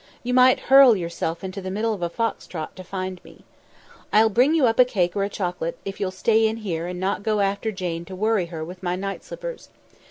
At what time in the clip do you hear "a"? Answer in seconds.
2.01-2.09, 4.79-4.83, 5.23-5.29